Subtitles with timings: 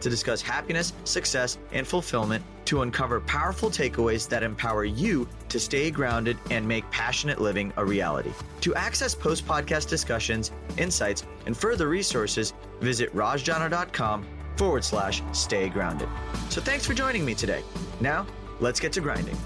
[0.00, 5.90] to discuss happiness, success, and fulfillment to uncover powerful takeaways that empower you to stay
[5.90, 8.32] grounded and make passionate living a reality.
[8.60, 16.08] To access post podcast discussions, insights, and further resources, visit rajjana.com forward slash stay grounded.
[16.48, 17.62] So thanks for joining me today.
[18.00, 18.26] Now,
[18.60, 19.36] let's get to grinding.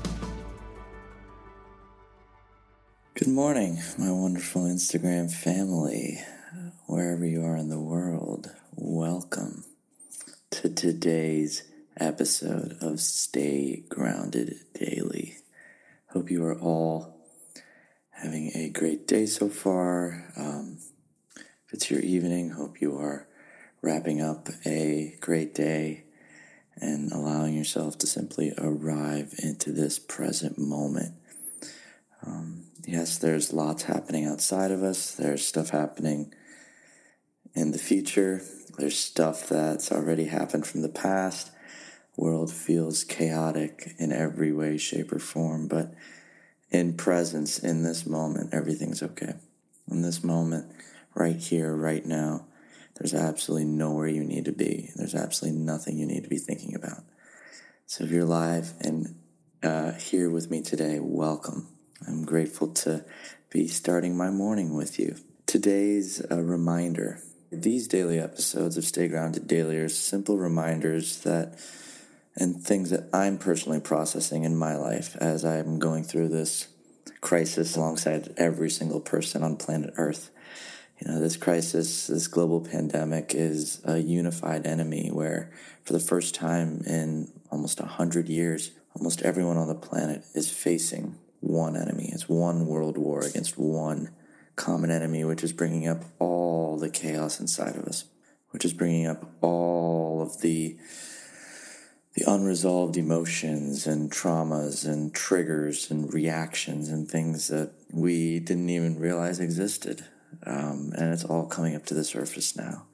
[3.15, 6.18] Good morning, my wonderful Instagram family,
[6.87, 8.51] wherever you are in the world.
[8.77, 9.65] Welcome
[10.55, 11.65] to today's
[11.97, 15.39] episode of Stay Grounded Daily.
[16.11, 17.17] Hope you are all
[18.11, 20.33] having a great day so far.
[20.37, 20.79] Um,
[21.37, 23.27] if it's your evening, hope you are
[23.83, 26.05] wrapping up a great day
[26.77, 31.15] and allowing yourself to simply arrive into this present moment.
[32.24, 35.16] Um, yes, there's lots happening outside of us.
[35.16, 36.33] There's stuff happening
[37.55, 38.43] in the future.
[38.77, 41.51] There's stuff that's already happened from the past.
[42.16, 45.95] World feels chaotic in every way, shape, or form, but
[46.71, 49.35] in presence, in this moment, everything's okay.
[49.91, 50.73] In this moment,
[51.15, 52.46] right here, right now,
[52.96, 54.91] there's absolutely nowhere you need to be.
[54.96, 57.05] There's absolutely nothing you need to be thinking about.
[57.87, 59.16] So if you're live and
[59.63, 61.68] uh, here with me today, welcome.
[62.07, 63.05] I'm grateful to
[63.51, 65.16] be starting my morning with you.
[65.47, 67.21] Today's a reminder.
[67.62, 71.59] These daily episodes of Stay Grounded Daily are simple reminders that
[72.37, 76.66] and things that I'm personally processing in my life as I'm going through this
[77.21, 80.31] crisis alongside every single person on planet Earth.
[81.00, 85.53] You know, this crisis, this global pandemic is a unified enemy where
[85.84, 90.51] for the first time in almost a hundred years, almost everyone on the planet is
[90.51, 92.11] facing one enemy.
[92.12, 94.11] It's one world war against one
[94.56, 98.04] common enemy, which is bringing up all the chaos inside of us,
[98.50, 100.76] which is bringing up all of the
[102.15, 109.00] the unresolved emotions and traumas and triggers and reactions and things that we didn't even
[109.00, 110.06] realize existed.
[110.47, 112.86] Um, and it's all coming up to the surface now.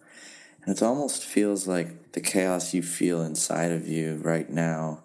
[0.65, 5.03] And it almost feels like the chaos you feel inside of you right now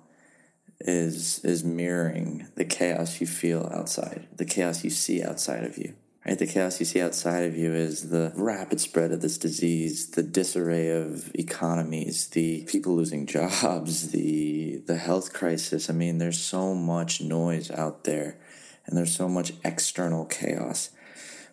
[0.79, 5.93] is is mirroring the chaos you feel outside, the chaos you see outside of you.
[6.25, 6.39] Right?
[6.39, 10.23] The chaos you see outside of you is the rapid spread of this disease, the
[10.23, 15.89] disarray of economies, the people losing jobs, the the health crisis.
[15.89, 18.37] I mean, there's so much noise out there
[18.85, 20.89] and there's so much external chaos.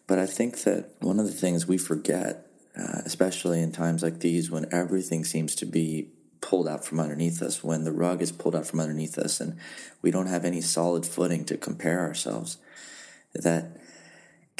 [0.07, 2.47] But I think that one of the things we forget,
[2.77, 6.09] uh, especially in times like these when everything seems to be
[6.41, 9.59] pulled out from underneath us, when the rug is pulled out from underneath us and
[10.01, 12.57] we don't have any solid footing to compare ourselves,
[13.35, 13.77] that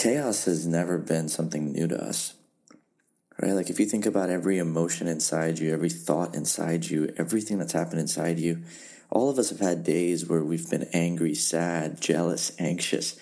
[0.03, 2.35] chaos has never been something new to us.
[3.41, 3.53] Right?
[3.53, 7.73] Like if you think about every emotion inside you, every thought inside you, everything that's
[7.73, 8.65] happened inside you,
[9.11, 13.21] all of us have had days where we've been angry, sad, jealous, anxious.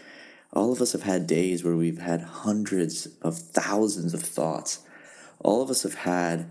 [0.55, 4.81] All of us have had days where we've had hundreds of thousands of thoughts.
[5.39, 6.51] All of us have had,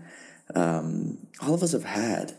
[0.54, 2.36] um, all of us have had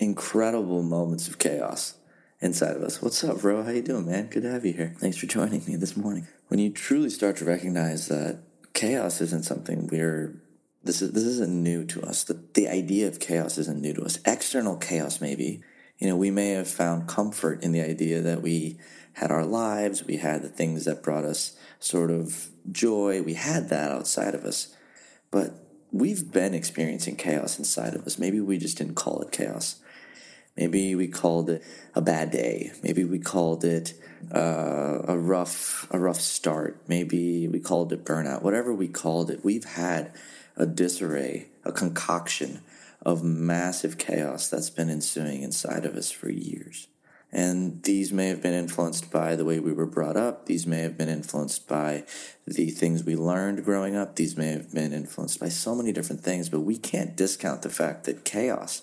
[0.00, 1.94] incredible moments of chaos
[2.40, 3.02] inside of us.
[3.02, 3.62] What's up, bro?
[3.62, 4.28] How you doing, man?
[4.28, 4.94] Good to have you here.
[4.98, 6.26] Thanks for joining me this morning.
[6.48, 8.40] When you truly start to recognize that
[8.72, 10.40] chaos isn't something we're
[10.82, 12.24] this is this isn't new to us.
[12.24, 14.18] The the idea of chaos isn't new to us.
[14.24, 15.62] External chaos maybe.
[15.98, 18.78] You know, we may have found comfort in the idea that we
[19.14, 23.68] had our lives, we had the things that brought us sort of joy, we had
[23.68, 24.74] that outside of us.
[25.30, 25.62] But
[25.92, 28.18] we've been experiencing chaos inside of us.
[28.18, 29.80] Maybe we just didn't call it chaos.
[30.56, 31.62] Maybe we called it
[31.94, 32.72] a bad day.
[32.82, 33.94] Maybe we called it
[34.34, 36.82] uh, a rough a rough start.
[36.86, 38.42] Maybe we called it burnout.
[38.42, 40.12] Whatever we called it, we've had
[40.56, 42.60] a disarray, a concoction
[43.02, 46.88] of massive chaos that's been ensuing inside of us for years.
[47.32, 50.46] And these may have been influenced by the way we were brought up.
[50.46, 52.04] These may have been influenced by
[52.44, 54.16] the things we learned growing up.
[54.16, 57.70] These may have been influenced by so many different things, but we can't discount the
[57.70, 58.82] fact that chaos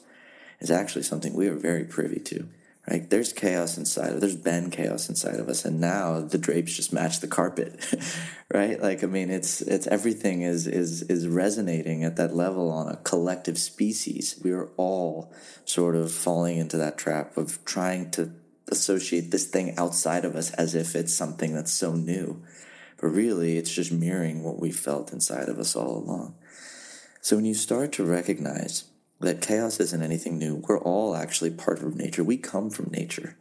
[0.59, 2.47] is actually something we are very privy to.
[2.89, 3.09] Right?
[3.09, 4.21] There's chaos inside of us.
[4.21, 7.85] there's been chaos inside of us, and now the drapes just match the carpet.
[8.53, 8.81] right?
[8.81, 12.95] Like I mean it's it's everything is is is resonating at that level on a
[12.97, 14.39] collective species.
[14.41, 15.33] We are all
[15.65, 18.31] sort of falling into that trap of trying to
[18.69, 22.41] associate this thing outside of us as if it's something that's so new.
[23.01, 26.35] But really, it's just mirroring what we felt inside of us all along.
[27.21, 28.85] So when you start to recognize
[29.19, 32.23] that chaos isn't anything new, we're all actually part of nature.
[32.23, 33.35] We come from nature,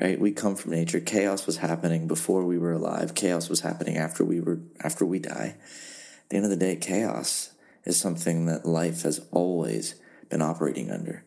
[0.00, 0.18] right?
[0.18, 1.00] We come from nature.
[1.00, 3.14] Chaos was happening before we were alive.
[3.14, 5.56] Chaos was happening after we were after we die.
[5.56, 7.54] At the end of the day, chaos
[7.84, 9.96] is something that life has always
[10.28, 11.24] been operating under.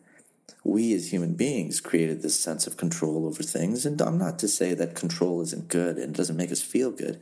[0.64, 4.48] We as human beings created this sense of control over things, and I'm not to
[4.48, 7.20] say that control isn't good and doesn't make us feel good.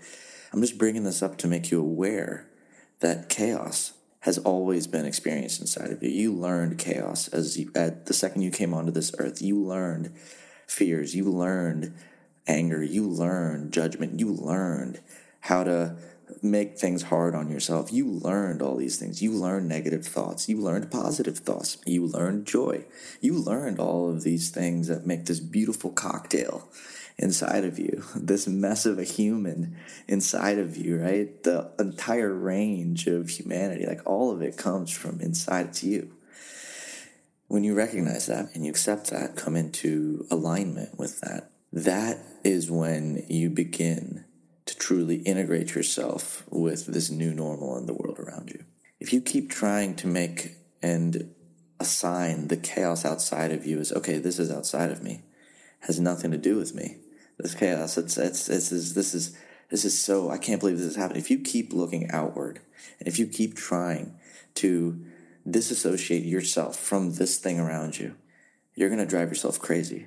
[0.53, 2.49] I'm just bringing this up to make you aware
[3.01, 6.11] that chaos has always been experienced inside of you.
[6.11, 9.41] You learned chaos as you, at the second you came onto this earth.
[9.41, 10.15] You learned
[10.67, 11.15] fears.
[11.15, 11.95] You learned
[12.47, 12.83] anger.
[12.83, 14.19] You learned judgment.
[14.19, 15.01] You learned
[15.41, 15.97] how to
[16.43, 17.93] make things hard on yourself.
[17.93, 19.23] You learned all these things.
[19.23, 20.49] You learned negative thoughts.
[20.49, 21.79] You learned positive thoughts.
[21.87, 22.85] You learned joy.
[23.21, 26.69] You learned all of these things that make this beautiful cocktail
[27.19, 29.77] inside of you, this mess of a human
[30.07, 31.43] inside of you, right?
[31.43, 36.13] The entire range of humanity, like all of it comes from inside to you.
[37.49, 42.71] When you recognize that and you accept that, come into alignment with that, that is
[42.71, 44.25] when you begin
[44.67, 48.65] to truly integrate yourself with this new normal in the world around you.
[48.99, 51.33] If you keep trying to make and
[51.79, 55.23] assign the chaos outside of you as, okay, this is outside of me,
[55.81, 56.97] has nothing to do with me,
[57.39, 57.99] this chaos.
[57.99, 59.37] It's it's this is this is
[59.71, 61.21] this is so I can't believe this is happening.
[61.21, 62.61] If you keep looking outward
[62.99, 64.19] and if you keep trying
[64.57, 65.05] to
[65.49, 68.17] disassociate yourself from this thing around you,
[68.75, 70.07] you're going to drive yourself crazy.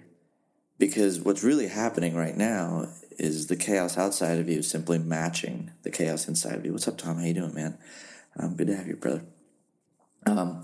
[0.78, 2.88] Because what's really happening right now
[3.18, 6.72] is the chaos outside of you simply matching the chaos inside of you.
[6.72, 7.18] What's up, Tom?
[7.18, 7.78] How you doing, man?
[8.38, 9.24] Um, good to have you, brother.
[10.26, 10.64] Um,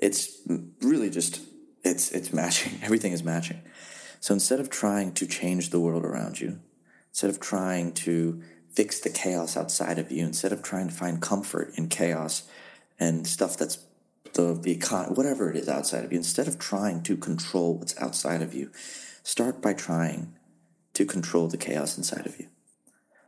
[0.00, 0.40] it's
[0.82, 1.40] really just
[1.82, 2.78] it's it's matching.
[2.82, 3.60] Everything is matching.
[4.26, 6.58] So instead of trying to change the world around you,
[7.10, 8.42] instead of trying to
[8.72, 12.42] fix the chaos outside of you, instead of trying to find comfort in chaos
[12.98, 13.78] and stuff that's
[14.32, 17.96] the, the economy, whatever it is outside of you, instead of trying to control what's
[18.00, 18.72] outside of you,
[19.22, 20.34] start by trying
[20.94, 22.48] to control the chaos inside of you.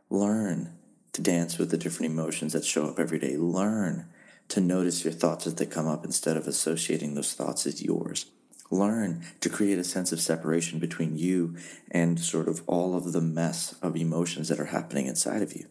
[0.09, 0.73] Learn
[1.13, 3.37] to dance with the different emotions that show up every day.
[3.37, 4.09] Learn
[4.49, 8.25] to notice your thoughts as they come up instead of associating those thoughts as yours
[8.71, 11.55] learn to create a sense of separation between you
[11.91, 15.65] and sort of all of the mess of emotions that are happening inside of you.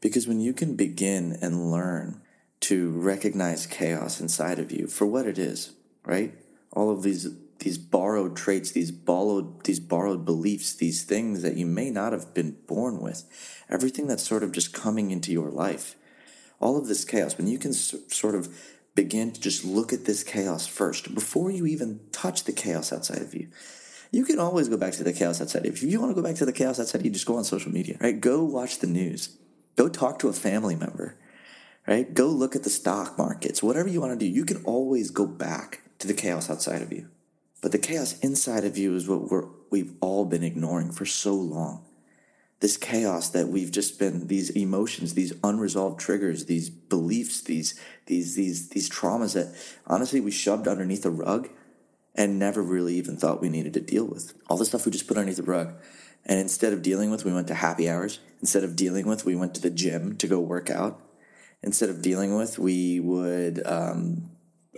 [0.00, 2.20] Because when you can begin and learn
[2.60, 5.72] to recognize chaos inside of you for what it is,
[6.04, 6.34] right?
[6.72, 7.28] All of these
[7.60, 12.32] these borrowed traits, these borrowed these borrowed beliefs, these things that you may not have
[12.32, 13.24] been born with,
[13.68, 15.96] everything that's sort of just coming into your life.
[16.60, 18.48] All of this chaos, when you can sort of
[18.98, 23.22] begin to just look at this chaos first before you even touch the chaos outside
[23.22, 23.46] of you.
[24.10, 25.66] You can always go back to the chaos outside.
[25.66, 27.70] If you want to go back to the chaos outside, you just go on social
[27.70, 28.20] media, right?
[28.20, 29.36] Go watch the news.
[29.76, 31.16] Go talk to a family member,
[31.86, 32.12] right?
[32.12, 33.62] Go look at the stock markets.
[33.62, 36.92] Whatever you want to do, you can always go back to the chaos outside of
[36.92, 37.08] you.
[37.62, 41.34] But the chaos inside of you is what we're, we've all been ignoring for so
[41.34, 41.84] long
[42.60, 48.34] this chaos that we've just been these emotions these unresolved triggers these beliefs these these
[48.34, 49.54] these these traumas that
[49.86, 51.48] honestly we shoved underneath a rug
[52.18, 54.34] and never really even thought we needed to deal with.
[54.50, 55.72] All the stuff we just put underneath the rug.
[56.26, 58.18] And instead of dealing with we went to happy hours.
[58.40, 61.00] Instead of dealing with we went to the gym to go work out.
[61.62, 64.30] Instead of dealing with we would um,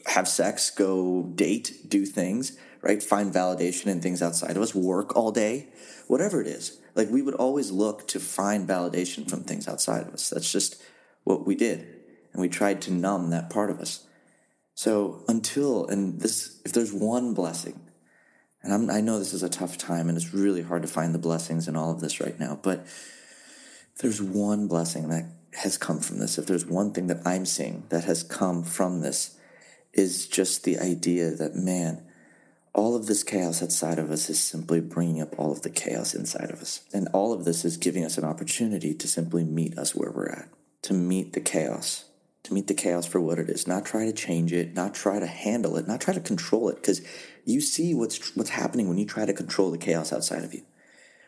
[0.07, 5.15] have sex go date do things right find validation in things outside of us work
[5.17, 5.69] all day
[6.07, 10.15] whatever it is like we would always look to find validation from things outside of
[10.15, 10.31] us.
[10.31, 10.83] That's just
[11.25, 11.81] what we did.
[12.33, 14.07] And we tried to numb that part of us.
[14.75, 17.81] So until, and this, if there's one blessing,
[18.63, 21.15] and I'm, i know this is a tough time and it's really hard to find
[21.15, 22.87] the blessings in all of this right now, but
[24.01, 27.85] there's one blessing that has come from this, if there's one thing that I'm seeing
[27.89, 29.37] that has come from this,
[29.93, 32.07] is just the idea that, man,
[32.73, 36.15] all of this chaos outside of us is simply bringing up all of the chaos
[36.15, 36.83] inside of us.
[36.93, 40.29] And all of this is giving us an opportunity to simply meet us where we're
[40.29, 40.49] at,
[40.83, 42.05] to meet the chaos,
[42.45, 45.19] to meet the chaos for what it is, not try to change it, not try
[45.19, 47.03] to handle it, not try to control it, because
[47.45, 50.63] you see what's, what's happening when you try to control the chaos outside of you.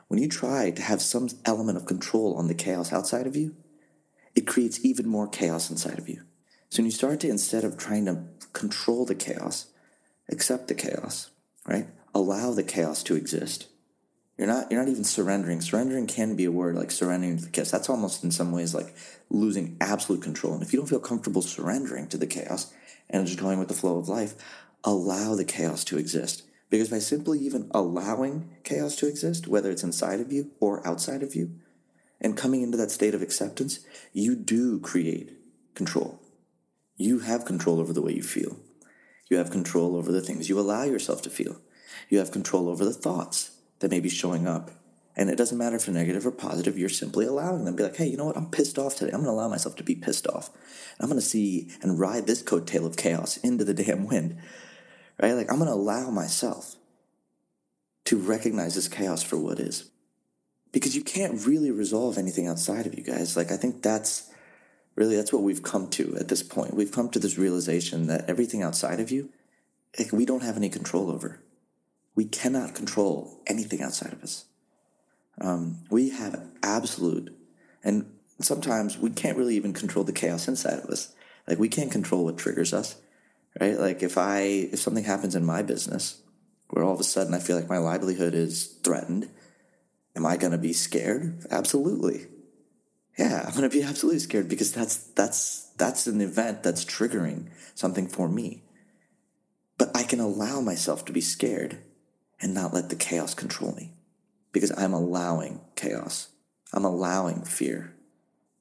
[0.07, 3.57] When you try to have some element of control on the chaos outside of you,
[4.35, 6.23] it creates even more chaos inside of you.
[6.72, 8.24] So when you start to, instead of trying to
[8.54, 9.66] control the chaos,
[10.30, 11.28] accept the chaos
[11.66, 11.86] right?
[12.14, 13.68] Allow the chaos to exist.
[14.38, 15.60] You're not you're not even surrendering.
[15.60, 17.70] Surrendering can be a word like surrendering to the chaos.
[17.70, 18.94] That's almost in some ways like
[19.28, 20.54] losing absolute control.
[20.54, 22.72] And if you don't feel comfortable surrendering to the chaos
[23.10, 24.34] and just going with the flow of life,
[24.82, 29.84] allow the chaos to exist Because by simply even allowing chaos to exist, whether it's
[29.84, 31.52] inside of you or outside of you,
[32.18, 33.80] and coming into that state of acceptance,
[34.14, 35.36] you do create
[35.74, 36.21] control.
[36.96, 38.56] You have control over the way you feel.
[39.28, 41.56] You have control over the things you allow yourself to feel.
[42.08, 44.70] You have control over the thoughts that may be showing up.
[45.14, 47.76] And it doesn't matter if they're negative or positive, you're simply allowing them.
[47.76, 48.37] Be like, hey, you know what?
[48.37, 49.11] I'm pissed off today.
[49.11, 50.50] I'm going to allow myself to be pissed off.
[50.99, 54.38] I'm going to see and ride this coattail of chaos into the damn wind.
[55.20, 55.32] Right?
[55.32, 56.76] Like, I'm going to allow myself
[58.04, 59.90] to recognize this chaos for what is.
[60.72, 63.37] Because you can't really resolve anything outside of you guys.
[63.37, 64.30] Like, I think that's
[64.94, 66.75] really that's what we've come to at this point.
[66.75, 69.30] We've come to this realization that everything outside of you,
[69.99, 71.40] like, we don't have any control over.
[72.14, 74.46] We cannot control anything outside of us.
[75.40, 77.34] Um, we have absolute,
[77.82, 78.06] and
[78.40, 81.14] sometimes we can't really even control the chaos inside of us.
[81.49, 82.96] Like we can't control what triggers us,
[83.61, 83.78] right?
[83.78, 86.22] Like if I if something happens in my business
[86.68, 89.28] where all of a sudden I feel like my livelihood is threatened,
[90.16, 91.44] am I going to be scared?
[91.50, 92.26] Absolutely.
[93.19, 97.49] Yeah, I'm going to be absolutely scared because that's that's that's an event that's triggering
[97.75, 98.62] something for me.
[99.78, 101.78] But I can allow myself to be scared
[102.40, 103.92] and not let the chaos control me
[104.52, 106.28] because I'm allowing chaos.
[106.73, 107.95] I'm allowing fear.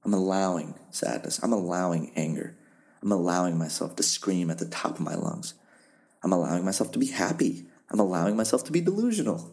[0.03, 1.39] I'm allowing sadness.
[1.43, 2.58] I'm allowing anger.
[3.01, 5.53] I'm allowing myself to scream at the top of my lungs.
[6.24, 7.65] I'm allowing myself to be happy.
[7.89, 9.51] I'm allowing myself to be delusional.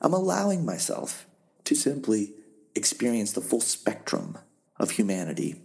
[0.00, 1.26] I'm allowing myself
[1.64, 2.34] to simply
[2.74, 4.38] experience the full spectrum
[4.78, 5.60] of humanity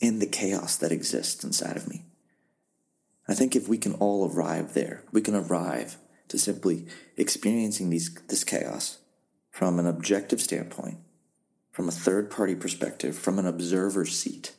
[0.00, 2.04] in the chaos that exists inside of me.
[3.28, 5.96] I think if we can all arrive there, we can arrive
[6.28, 6.86] to simply
[7.16, 8.98] experiencing these, this chaos
[9.50, 10.98] from an objective standpoint,
[11.70, 14.52] from a third party perspective, from an observer's seat,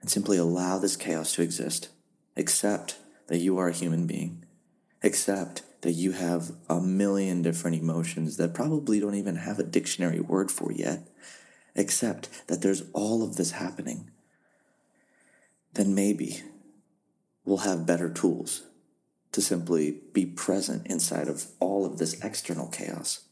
[0.00, 1.88] and simply allow this chaos to exist.
[2.36, 2.96] Accept
[3.28, 4.44] that you are a human being.
[5.02, 10.20] Accept that you have a million different emotions that probably don't even have a dictionary
[10.20, 11.08] word for yet.
[11.74, 14.10] except that there's all of this happening.
[15.74, 16.42] Then maybe
[17.44, 18.62] we'll have better tools
[19.32, 23.22] to simply be present inside of all of this external chaos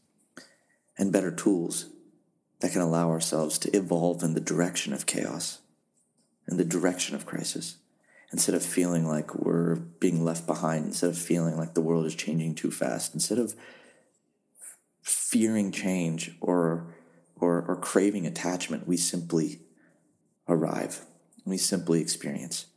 [0.97, 1.89] and better tools
[2.59, 5.59] that can allow ourselves to evolve in the direction of chaos,
[6.47, 7.77] in the direction of crisis,
[8.31, 12.15] instead of feeling like we're being left behind, instead of feeling like the world is
[12.15, 13.55] changing too fast, instead of
[15.01, 16.95] fearing change or
[17.41, 19.61] or, or craving attachment, we simply
[20.47, 21.05] arrive.
[21.43, 22.67] We simply experience.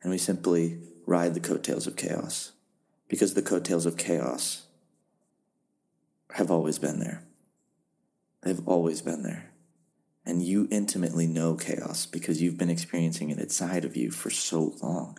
[0.00, 2.52] And we simply ride the coattails of chaos
[3.08, 4.68] because the coattails of chaos
[6.34, 7.24] have always been there.
[8.42, 9.47] They've always been there.
[10.28, 14.74] And you intimately know chaos because you've been experiencing it inside of you for so
[14.82, 15.18] long.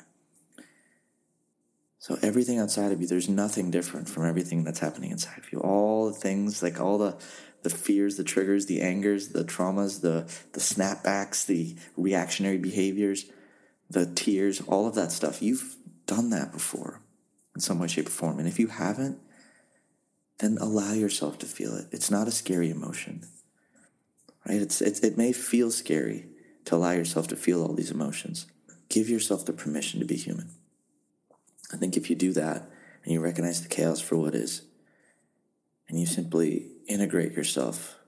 [1.98, 5.60] So everything outside of you, there's nothing different from everything that's happening inside of you.
[5.60, 7.18] All the things, like all the
[7.62, 13.26] the fears, the triggers, the angers, the traumas, the the snapbacks, the reactionary behaviors,
[13.90, 15.42] the tears, all of that stuff.
[15.42, 15.76] You've
[16.06, 17.02] done that before
[17.56, 18.40] in some way, shape, or form.
[18.40, 19.20] And if you haven't,
[20.38, 21.88] then allow yourself to feel it.
[21.92, 23.24] It's not a scary emotion,
[24.50, 24.62] right?
[24.62, 26.26] It's, it's, it may feel scary
[26.66, 28.48] to allow yourself to feel all these emotions.
[28.90, 30.50] Give yourself the permission to be human.
[31.72, 32.68] I think if you do that
[33.04, 34.64] and you recognize the chaos for what is,
[35.88, 38.00] and you simply integrate yourself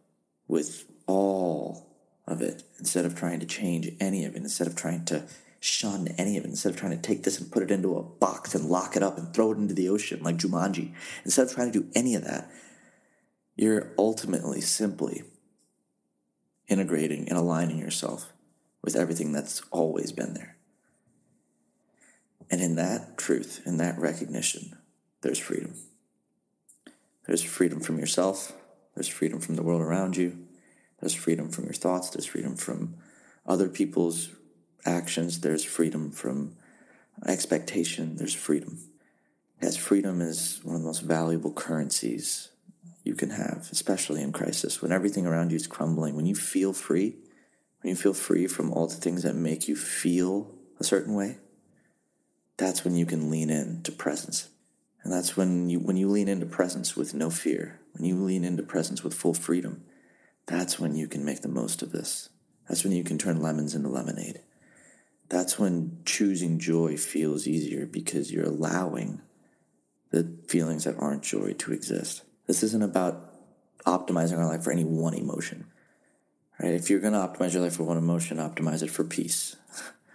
[0.47, 1.87] with all
[2.27, 5.23] of it instead of trying to change any of it, instead of trying to
[5.59, 8.01] shun any of it instead of trying to take this and put it into a
[8.01, 10.91] box and lock it up and throw it into the ocean like Jumanji.
[11.23, 12.49] Instead of trying to do any of that,
[13.55, 15.23] you're ultimately simply
[16.71, 18.31] integrating and aligning yourself
[18.81, 20.55] with everything that's always been there.
[22.49, 24.77] And in that truth, in that recognition,
[25.21, 25.75] there's freedom.
[27.27, 28.53] There's freedom from yourself,
[28.95, 30.37] there's freedom from the world around you,
[30.99, 32.95] there's freedom from your thoughts, there's freedom from
[33.45, 34.29] other people's
[34.85, 36.55] actions, there's freedom from
[37.27, 38.79] expectation, there's freedom.
[39.61, 42.49] As freedom is one of the most valuable currencies
[43.03, 46.73] you can have, especially in crisis, when everything around you is crumbling, when you feel
[46.73, 47.15] free,
[47.81, 51.37] when you feel free from all the things that make you feel a certain way,
[52.57, 54.49] that's when you can lean into presence.
[55.03, 58.43] And that's when you when you lean into presence with no fear, when you lean
[58.43, 59.83] into presence with full freedom,
[60.45, 62.29] that's when you can make the most of this.
[62.69, 64.41] That's when you can turn lemons into lemonade
[65.31, 69.21] that's when choosing joy feels easier because you're allowing
[70.09, 72.23] the feelings that aren't joy to exist.
[72.47, 73.31] This isn't about
[73.85, 75.65] optimizing our life for any one emotion.
[76.61, 76.73] Right?
[76.73, 79.55] If you're going to optimize your life for one emotion, optimize it for peace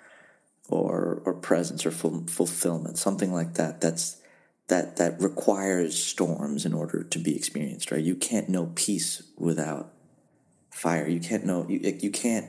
[0.68, 3.80] or or presence or full, fulfillment, something like that.
[3.80, 4.20] That's
[4.68, 8.02] that that requires storms in order to be experienced, right?
[8.02, 9.92] You can't know peace without
[10.70, 11.08] fire.
[11.08, 12.46] You can't know you you can't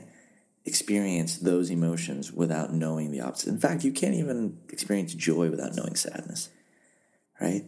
[0.64, 3.48] experience those emotions without knowing the opposite.
[3.48, 6.50] In fact, you can't even experience joy without knowing sadness.
[7.40, 7.64] Right?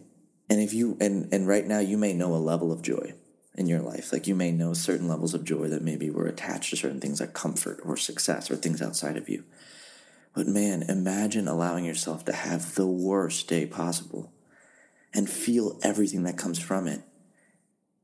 [0.51, 3.13] And if you and and right now you may know a level of joy
[3.55, 4.11] in your life.
[4.11, 7.21] Like you may know certain levels of joy that maybe were attached to certain things
[7.21, 9.45] like comfort or success or things outside of you.
[10.35, 14.33] But man, imagine allowing yourself to have the worst day possible
[15.13, 16.99] and feel everything that comes from it.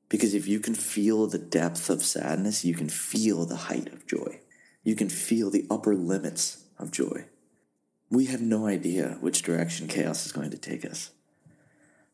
[0.07, 4.07] Because if you can feel the depth of sadness, you can feel the height of
[4.07, 4.39] joy.
[4.85, 7.25] You can feel the upper limits of joy.
[8.09, 11.11] We have no idea which direction chaos is going to take us.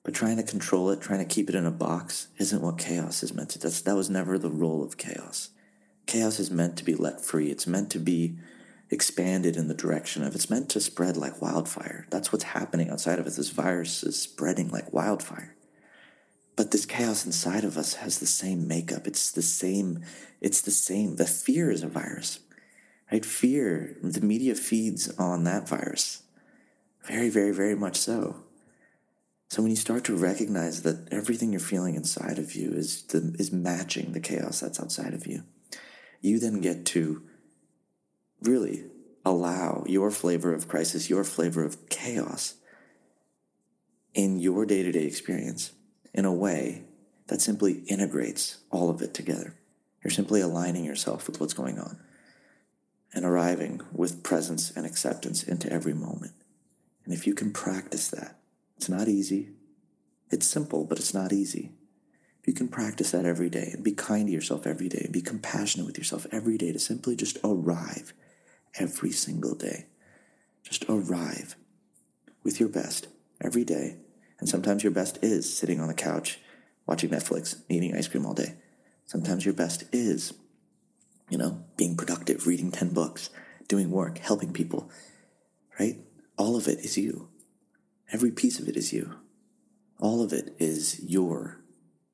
[0.03, 3.23] But trying to control it, trying to keep it in a box, isn't what chaos
[3.23, 3.59] is meant to.
[3.59, 5.49] That's, that was never the role of chaos.
[6.05, 7.49] Chaos is meant to be let free.
[7.49, 8.37] It's meant to be
[8.89, 12.05] expanded in the direction of it's meant to spread like wildfire.
[12.09, 13.37] That's what's happening outside of us.
[13.37, 15.55] This virus is spreading like wildfire.
[16.55, 19.07] But this chaos inside of us has the same makeup.
[19.07, 20.03] It's the same,
[20.39, 21.15] it's the same.
[21.15, 22.39] The fear is a virus.
[23.11, 23.25] Right?
[23.25, 26.23] Fear, the media feeds on that virus.
[27.07, 28.43] Very, very, very much so.
[29.53, 33.35] So when you start to recognize that everything you're feeling inside of you is the,
[33.37, 35.43] is matching the chaos that's outside of you,
[36.21, 37.21] you then get to
[38.41, 38.85] really
[39.23, 42.55] allow your flavor of crisis, your flavor of chaos
[44.15, 45.73] in your day to day experience
[46.15, 46.85] in a way
[47.27, 49.53] that simply integrates all of it together.
[50.03, 51.99] You're simply aligning yourself with what's going on
[53.13, 56.33] and arriving with presence and acceptance into every moment.
[57.05, 58.39] And if you can practice that,
[58.77, 59.49] it's not easy.
[60.29, 61.71] It's simple, but it's not easy.
[62.41, 65.13] If you can practice that every day and be kind to yourself every day and
[65.13, 68.13] be compassionate with yourself every day to simply just arrive
[68.77, 69.85] every single day.
[70.63, 71.55] Just arrive
[72.43, 73.07] with your best
[73.39, 73.97] every day.
[74.39, 76.39] And sometimes your best is sitting on the couch
[76.85, 78.55] watching Netflix, eating ice cream all day.
[79.05, 80.33] Sometimes your best is,
[81.29, 83.29] you know, being productive, reading 10 books,
[83.67, 84.89] doing work, helping people,
[85.79, 85.97] right?
[86.37, 87.29] All of it is you.
[88.13, 89.15] Every piece of it is you.
[89.99, 91.59] All of it is your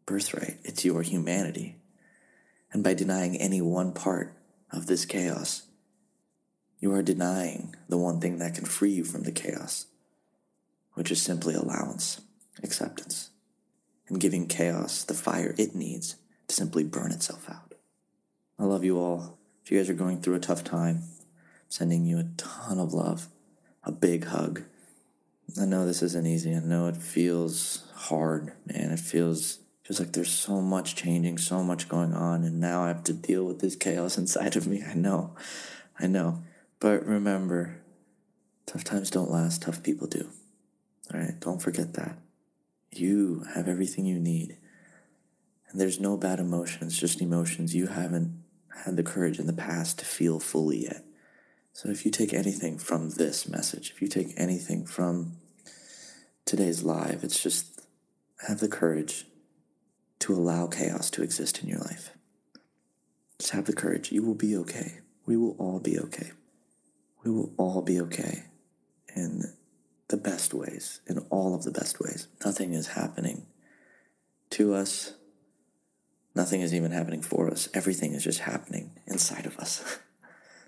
[0.05, 0.57] birthright.
[0.63, 1.75] It's your humanity.
[2.71, 4.33] And by denying any one part
[4.71, 5.63] of this chaos,
[6.79, 9.87] you are denying the one thing that can free you from the chaos,
[10.93, 12.21] which is simply allowance,
[12.63, 13.31] acceptance,
[14.07, 16.15] and giving chaos the fire it needs
[16.47, 17.73] to simply burn itself out.
[18.57, 19.37] I love you all.
[19.65, 22.93] If you guys are going through a tough time, I'm sending you a ton of
[22.93, 23.27] love,
[23.83, 24.63] a big hug.
[25.59, 26.53] I know this isn't easy.
[26.53, 28.91] I know it feels hard, man.
[28.91, 32.89] It feels feels like there's so much changing, so much going on, and now I
[32.89, 34.83] have to deal with this chaos inside of me.
[34.83, 35.35] I know.
[35.99, 36.43] I know.
[36.79, 37.81] But remember,
[38.65, 40.29] tough times don't last, tough people do.
[41.11, 42.17] All right, don't forget that.
[42.91, 44.57] You have everything you need.
[45.69, 48.43] And there's no bad emotions, just emotions you haven't
[48.85, 51.03] had the courage in the past to feel fully yet.
[51.73, 55.37] So if you take anything from this message, if you take anything from
[56.45, 57.81] today's live, it's just
[58.47, 59.25] have the courage
[60.19, 62.11] to allow chaos to exist in your life.
[63.39, 64.11] Just have the courage.
[64.11, 64.99] You will be okay.
[65.25, 66.31] We will all be okay
[67.23, 68.43] we will all be okay
[69.15, 69.53] in
[70.07, 72.27] the best ways, in all of the best ways.
[72.43, 73.45] Nothing is happening
[74.51, 75.13] to us.
[76.33, 77.69] Nothing is even happening for us.
[77.73, 79.99] Everything is just happening inside of us.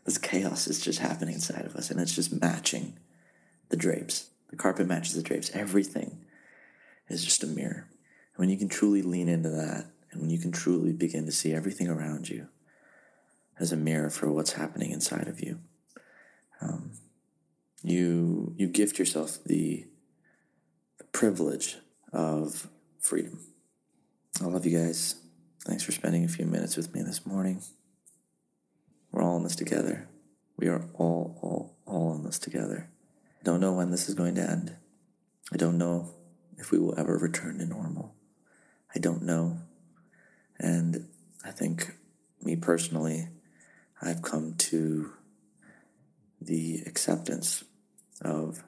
[0.06, 2.98] this chaos is just happening inside of us, and it's just matching
[3.70, 4.30] the drapes.
[4.50, 5.52] The carpet matches the drapes.
[5.54, 6.26] Everything
[7.08, 7.88] is just a mirror.
[8.34, 11.32] And when you can truly lean into that, and when you can truly begin to
[11.32, 12.48] see everything around you
[13.60, 15.60] as a mirror for what's happening inside of you,
[16.62, 16.92] um,
[17.84, 19.88] you you gift yourself the,
[20.98, 21.78] the privilege
[22.12, 22.68] of
[23.00, 23.40] freedom.
[24.42, 25.16] I love you guys.
[25.66, 27.62] Thanks for spending a few minutes with me this morning.
[29.12, 30.08] We're all in this together.
[30.58, 32.90] We are all, all, all in this together.
[33.40, 34.76] I don't know when this is going to end.
[35.52, 36.12] I don't know
[36.58, 38.16] if we will ever return to normal.
[38.96, 39.60] I don't know.
[40.60, 41.08] And
[41.44, 41.96] I think,
[42.42, 43.30] me personally,
[44.02, 45.14] I've come to
[46.40, 47.64] the acceptance
[48.22, 48.64] of,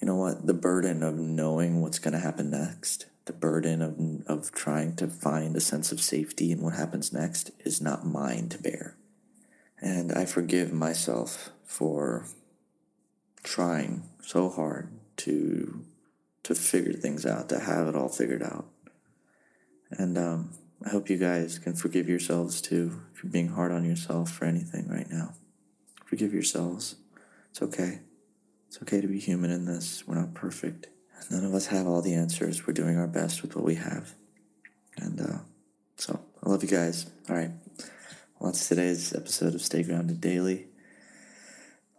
[0.00, 3.98] you know what, the burden of knowing what's going to happen next, the burden of,
[4.26, 8.48] of trying to find a sense of safety in what happens next is not mine
[8.50, 8.96] to bear.
[9.80, 12.26] And I forgive myself for
[13.42, 15.84] trying so hard to
[16.44, 18.66] to figure things out, to have it all figured out.
[19.90, 20.50] And um,
[20.84, 24.86] I hope you guys can forgive yourselves too you're being hard on yourself for anything
[24.86, 25.32] right now.
[26.04, 26.96] Forgive yourselves.
[27.50, 28.00] It's okay.
[28.68, 30.06] It's okay to be human in this.
[30.06, 30.88] We're not perfect.
[31.30, 32.66] none of us have all the answers.
[32.66, 34.12] We're doing our best with what we have.
[34.98, 35.38] And uh,
[35.96, 37.06] so I love you guys.
[37.30, 37.50] All right.
[38.44, 40.66] That's today's episode of Stay Grounded Daily.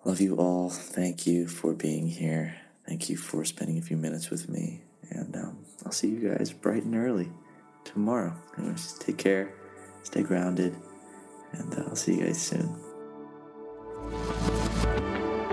[0.04, 0.70] Love you all.
[0.70, 2.56] Thank you for being here.
[2.88, 4.82] Thank you for spending a few minutes with me.
[5.10, 7.32] And um, I'll see you guys bright and early
[7.84, 8.32] tomorrow.
[8.60, 9.54] Anyways, take care,
[10.04, 10.76] stay grounded,
[11.54, 12.76] and uh, I'll see you guys soon.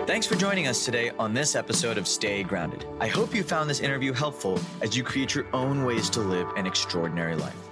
[0.06, 2.84] Thanks for joining us today on this episode of Stay Grounded.
[3.00, 6.48] I hope you found this interview helpful as you create your own ways to live
[6.56, 7.71] an extraordinary life.